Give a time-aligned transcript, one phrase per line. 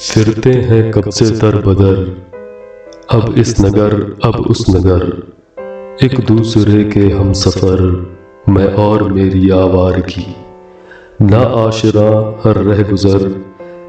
[0.00, 1.94] फिरते हैं कब से दर बदर।
[3.10, 5.02] अब इस नगर, अब उस नगर।
[6.04, 7.80] एक दूसरे के हम सफ़र।
[8.48, 10.26] मैं और मेरी आवार की
[11.22, 12.10] ना आशरा,
[12.44, 13.24] हर रह गुजर।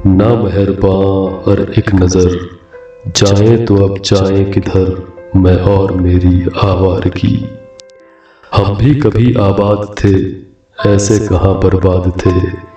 [0.06, 2.40] ना मेहरबान हर एक नज़र।
[3.08, 4.96] जाए तो अब जाए किधर।
[5.36, 7.36] मैं और मेरी आवार की
[8.56, 10.16] हम भी कभी आबाद थे,
[10.90, 12.68] ऐसे कहाँ बर्बाद थे।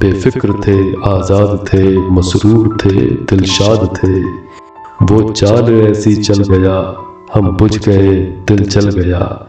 [0.00, 4.20] बेफिक्र थे, आज़ाद थे, मसरूर थे, दिलशाद थे।
[5.04, 6.96] वो चाल ऐसी चल गया,
[7.34, 8.16] हम बुझ गए,
[8.48, 9.48] दिल चल गया।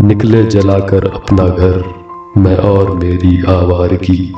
[0.00, 1.84] निकले जलाकर अपना घर,
[2.36, 4.34] मैं और मेरी आवार की।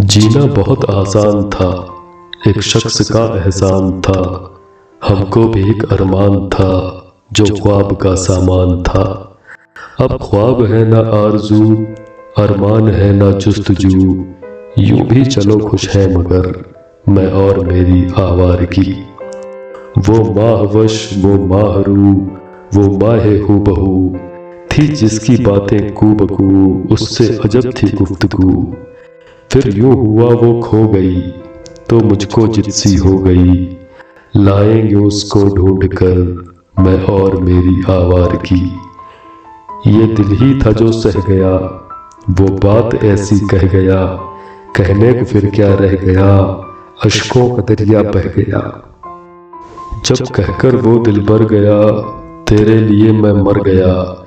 [0.00, 1.94] जीना बहुत आसान था,
[2.48, 4.50] एक शख्स का एहसान था।
[5.04, 6.70] हमको भी एक अरमान था,
[7.32, 9.36] जो ख्वाब का सामान था।
[10.00, 11.86] अब ख्वाब है ना आरज़ू
[12.38, 13.90] अरमान है ना जुस्तजू
[14.78, 16.46] यूँ भी चलो खुश है मगर,
[17.08, 18.92] मैं और मेरी आवार की।
[19.98, 22.12] वो माहवश वो माहरू
[22.74, 24.16] वो माहे हो बहू।
[24.70, 28.74] थी जिसकी बातें कूबकू उससे अजब थी गुफ्तगू।
[29.50, 31.20] फिर यूँ हुआ वो खो गई
[31.90, 33.54] तो मुझको जितसी हो गई।
[34.36, 36.18] लाएँगे उसको ढूंढ कर,
[36.80, 38.62] मैं और मेरी आवार की।
[39.86, 41.80] ये दिल ही था जो सह गया
[42.30, 44.04] वो बात ऐसी कह गया।
[44.76, 46.38] कहने को फिर क्या रह गया?
[47.04, 48.90] अशकों का दरिया बह गया।
[50.06, 51.90] जब कहकर वो दिल भर गया,
[52.48, 54.26] तेरे लिए मैं मर गया।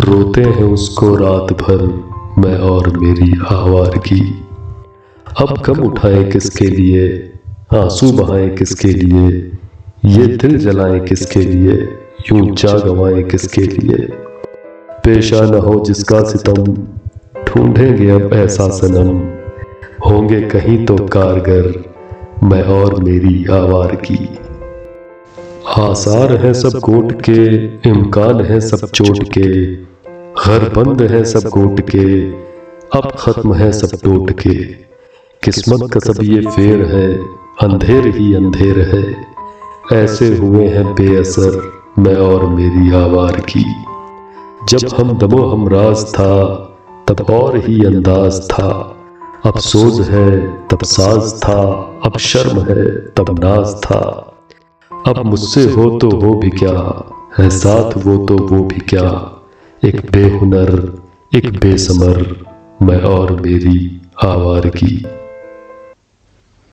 [0.00, 2.04] रोते हैं उसको रात भर,
[2.38, 4.42] मैं और मेरी आवार की
[5.40, 7.32] अब कम उठाए किसके लिए?
[7.74, 9.52] आँसू बहाए किसके लिए?
[10.04, 11.72] ये दिल जलाए किसके लिए?
[12.32, 14.08] यूँ जा गवाए किसके लिए?
[15.04, 16.76] पेशा न हो जिसका सितम
[17.56, 19.18] ढूंढेंगे अब ऐसा सनम।
[20.10, 21.84] होंगे कहीं तो कारगर,
[22.42, 24.28] मैं और मेरी आवार की
[25.68, 29.74] आसार है सब कोट के, इम्कान है सब चोट के।
[30.36, 32.30] घर बंद है सब कोट के,
[32.98, 34.54] अब खत्म है सब टोट के।
[35.42, 37.18] किस्मत का सब ये फेर है,
[37.62, 39.04] अंधेर ही अंधेर है।
[40.02, 41.60] ऐसे हुए हैं बेअसर,
[41.98, 43.64] मैं और मेरी आवार की
[44.68, 46.65] जब हम दमो हम राज था
[47.08, 48.96] तब और ही अंदाज था।
[49.46, 51.62] अब सोज है, तब साज था।
[52.04, 54.32] अब शर्म है, तब नाज था।
[55.06, 57.04] अब मुझसे हो तो हो भी क्या?
[57.38, 59.32] है साथ वो तो वो भी क्या?
[59.84, 60.98] एक बेहुनर,
[61.34, 62.46] एक बेसमर,
[62.82, 65.06] मैं और मेरी आवार की